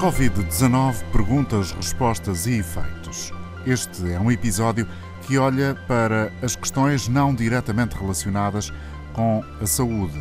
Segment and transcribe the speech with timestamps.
[0.00, 3.34] Covid-19 Perguntas, Respostas e Efeitos.
[3.66, 4.88] Este é um episódio
[5.26, 8.72] que olha para as questões não diretamente relacionadas
[9.12, 10.18] com a saúde.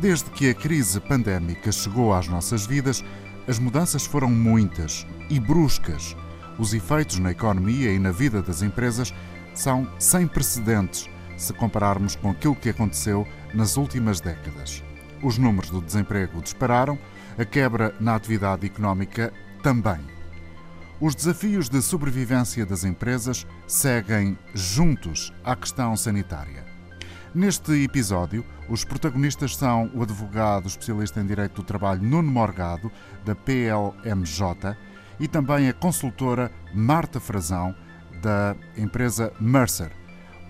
[0.00, 3.04] Desde que a crise pandémica chegou às nossas vidas,
[3.46, 6.16] as mudanças foram muitas e bruscas.
[6.58, 9.12] Os efeitos na economia e na vida das empresas
[9.52, 14.82] são sem precedentes se compararmos com aquilo que aconteceu nas últimas décadas.
[15.22, 16.98] Os números do desemprego dispararam
[17.38, 20.00] a quebra na atividade económica também.
[21.00, 26.64] Os desafios de sobrevivência das empresas seguem juntos à questão sanitária.
[27.34, 32.90] Neste episódio, os protagonistas são o advogado especialista em Direito do Trabalho Nuno Morgado,
[33.24, 34.76] da PLMJ,
[35.18, 37.74] e também a consultora Marta Frazão,
[38.20, 39.92] da empresa Mercer.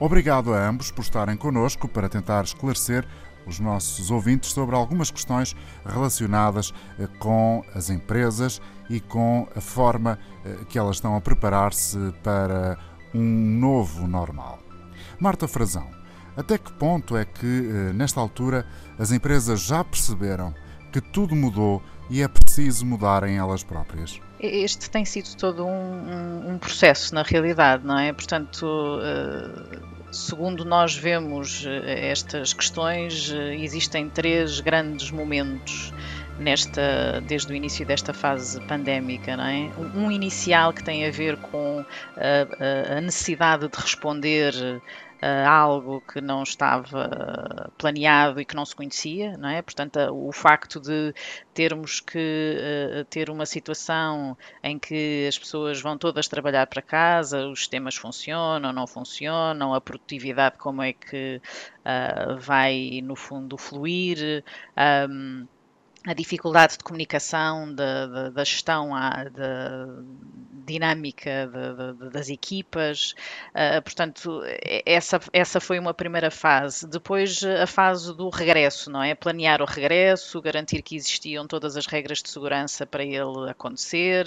[0.01, 3.07] Obrigado a ambos por estarem connosco para tentar esclarecer
[3.47, 10.19] os nossos ouvintes sobre algumas questões relacionadas eh, com as empresas e com a forma
[10.45, 12.79] eh, que elas estão a preparar-se para
[13.15, 14.59] um novo normal.
[15.19, 15.89] Marta Frazão,
[16.37, 18.67] até que ponto é que, eh, nesta altura,
[18.99, 20.55] as empresas já perceberam
[20.93, 24.21] que tudo mudou e é preciso mudarem elas próprias?
[24.41, 28.13] Este tem sido todo um, um, um processo, na realidade, não é?
[28.13, 35.93] Portanto, uh Segundo nós vemos eh, estas questões, eh, existem três grandes momentos
[36.39, 39.37] nesta, desde o início desta fase pandémica.
[39.37, 39.71] Não é?
[39.95, 41.85] Um inicial que tem a ver com
[42.17, 48.77] a, a necessidade de responder uh, algo que não estava planeado e que não se
[48.77, 49.63] conhecia, não é?
[49.63, 51.15] Portanto, o facto de
[51.55, 52.59] termos que
[53.01, 57.97] uh, ter uma situação em que as pessoas vão todas trabalhar para casa, os sistemas
[57.97, 61.41] funcionam, não funcionam, a produtividade como é que
[61.81, 64.45] uh, vai, no fundo, fluir.
[65.09, 65.47] Um,
[66.07, 69.87] a dificuldade de comunicação, da, da gestão da
[70.71, 73.15] dinâmica de, de, das equipas,
[73.51, 74.43] uh, portanto,
[74.87, 76.87] essa, essa foi uma primeira fase.
[76.87, 79.15] Depois, a fase do regresso, não é?
[79.15, 84.27] Planear o regresso, garantir que existiam todas as regras de segurança para ele acontecer,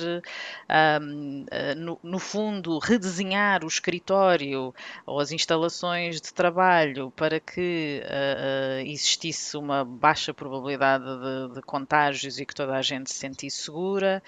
[0.70, 4.74] uh, no, no, fundo, redesenhar o escritório
[5.06, 12.40] ou as instalações de trabalho para que uh, existisse uma baixa probabilidade de, de contágios
[12.40, 14.22] e que toda a gente se sentisse segura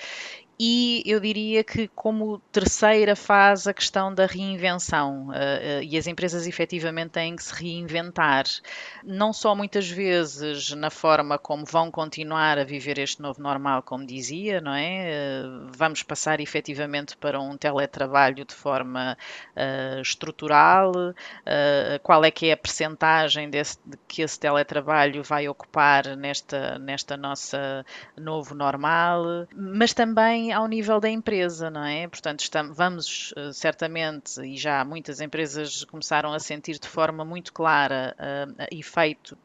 [0.58, 5.28] e eu diria que, como terceira fase, a questão da reinvenção.
[5.28, 8.46] Uh, uh, e as empresas efetivamente têm que se reinventar.
[9.04, 14.06] Não só muitas vezes na forma como vão continuar a viver este novo normal, como
[14.06, 15.44] dizia, não é?
[15.44, 19.18] Uh, vamos passar efetivamente para um teletrabalho de forma
[20.02, 20.92] estrutural.
[22.04, 23.62] qual é que é a percentagem de
[24.08, 27.86] que esse teletrabalho vai ocupar nesta, nesta nossa
[28.18, 29.48] novo normal?
[29.56, 32.08] Mas também ao nível da empresa, não é?
[32.08, 37.54] Portanto, estamos, vamos eh, certamente, e já muitas empresas começaram a sentir de forma muito
[37.54, 39.38] clara uh, efeito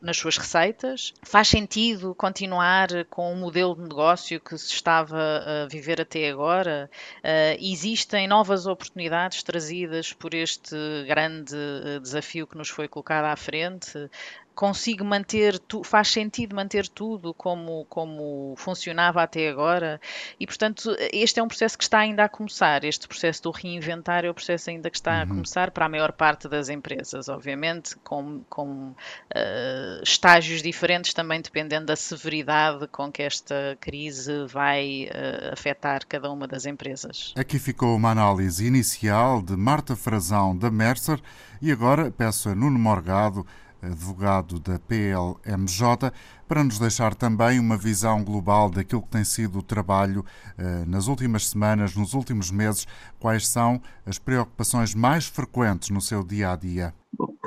[0.00, 1.12] nas suas receitas?
[1.22, 6.90] Faz sentido continuar com o modelo de negócio que se estava a viver até agora?
[7.18, 11.56] Uh, existem novas oportunidades trazidas por este grande
[12.00, 14.10] desafio que nos foi colocado à frente?
[14.54, 20.00] Consigo manter, tu, faz sentido manter tudo como, como funcionava até agora
[20.38, 22.84] e, portanto, este é um processo que está ainda a começar.
[22.84, 25.22] Este processo do reinventar é o processo ainda que está uhum.
[25.22, 31.40] a começar para a maior parte das empresas, obviamente, com, com uh, estágios diferentes também
[31.40, 37.32] dependendo da severidade com que esta crise vai uh, afetar cada uma das empresas.
[37.36, 41.20] Aqui ficou uma análise inicial de Marta Frazão da Mercer
[41.60, 43.46] e agora peço a Nuno Morgado
[43.82, 46.12] advogado da PLMJ,
[46.46, 50.24] para nos deixar também uma visão global daquilo que tem sido o trabalho
[50.56, 52.86] eh, nas últimas semanas, nos últimos meses.
[53.18, 56.94] Quais são as preocupações mais frequentes no seu dia a dia?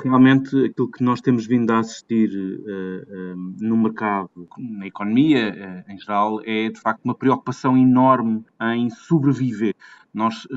[0.02, 5.92] Realmente, aquilo que nós temos vindo a assistir uh, uh, no mercado, na economia uh,
[5.92, 9.74] em geral, é de facto uma preocupação enorme em sobreviver.
[10.16, 10.48] Nós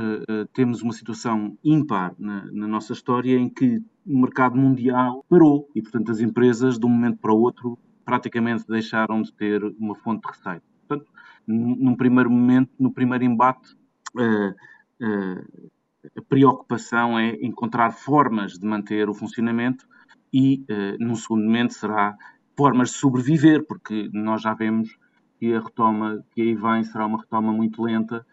[0.54, 5.82] temos uma situação ímpar na, na nossa história em que o mercado mundial parou e,
[5.82, 10.22] portanto, as empresas, de um momento para o outro, praticamente deixaram de ter uma fonte
[10.22, 10.64] de receita.
[10.88, 11.12] Portanto,
[11.46, 13.76] num primeiro momento, no primeiro embate,
[14.16, 15.72] uh, uh,
[16.18, 19.86] a preocupação é encontrar formas de manter o funcionamento
[20.34, 22.16] e, uh, num segundo momento, será
[22.58, 24.98] formas de sobreviver, porque nós já vemos
[25.38, 28.26] que a retoma que aí vem será uma retoma muito lenta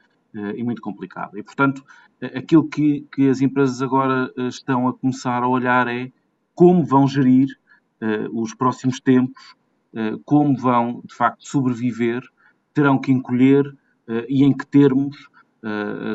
[0.55, 1.39] e muito complicada.
[1.39, 1.85] E, portanto,
[2.35, 6.11] aquilo que, que as empresas agora eh, estão a começar a olhar é
[6.55, 7.49] como vão gerir
[8.01, 9.55] uh, os próximos tempos,
[10.27, 12.23] como vão, de facto, sobreviver
[12.75, 13.65] terão que encolher
[14.29, 15.17] e em que termos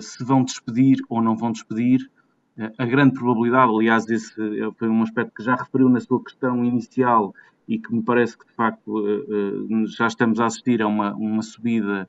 [0.01, 2.07] se vão despedir ou não vão despedir.
[2.77, 4.35] a grande probabilidade, aliás, esse
[4.77, 7.33] foi um aspecto que já referiu na sua questão inicial
[7.73, 9.03] e que me parece que de facto
[9.97, 12.07] já estamos a assistir a uma, uma subida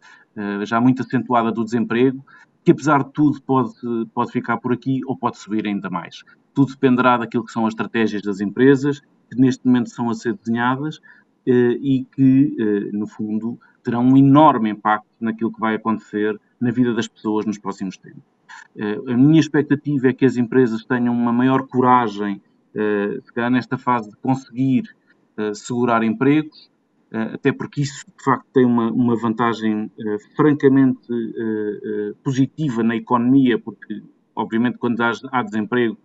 [0.64, 2.24] já muito acentuada do desemprego,
[2.64, 3.72] que apesar de tudo pode,
[4.14, 6.22] pode ficar por aqui ou pode subir ainda mais.
[6.54, 9.00] Tudo dependerá daquilo que são as estratégias das empresas,
[9.30, 11.00] que neste momento são a ser desenhadas
[11.46, 16.70] eh, e que, eh, no fundo, terão um enorme impacto naquilo que vai acontecer na
[16.70, 18.22] vida das pessoas nos próximos tempos.
[18.76, 22.40] Eh, a minha expectativa é que as empresas tenham uma maior coragem,
[22.74, 24.84] se calhar nesta fase, de conseguir
[25.54, 26.70] segurar empregos,
[27.10, 29.90] até porque isso, de facto, tem uma, uma vantagem
[30.34, 31.06] francamente
[32.24, 34.02] positiva na economia, porque,
[34.34, 35.98] obviamente, quando há, há desemprego,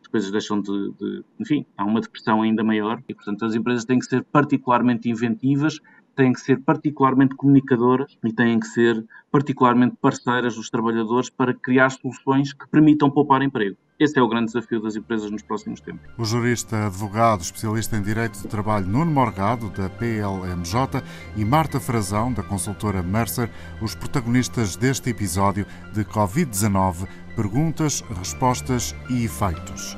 [0.00, 3.84] as coisas deixam de, de, Enfim, há uma depressão ainda maior e, portanto, as empresas
[3.84, 5.80] têm que ser particularmente inventivas,
[6.14, 11.90] têm que ser particularmente comunicadoras e têm que ser particularmente parceiras dos trabalhadores para criar
[11.90, 13.76] soluções que permitam poupar emprego.
[13.98, 16.10] Esse é o grande desafio das empresas nos próximos tempos.
[16.18, 21.02] O jurista, advogado, especialista em Direito de Trabalho Nuno Morgado, da PLMJ,
[21.36, 23.48] e Marta Frazão, da consultora Mercer,
[23.80, 27.06] os protagonistas deste episódio de Covid-19,
[27.36, 29.96] perguntas, respostas e efeitos.